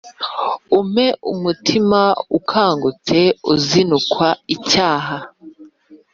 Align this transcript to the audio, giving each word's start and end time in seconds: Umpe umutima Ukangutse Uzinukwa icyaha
Umpe 0.79 1.05
umutima 1.33 2.01
Ukangutse 2.37 3.19
Uzinukwa 3.53 4.27
icyaha 4.55 5.17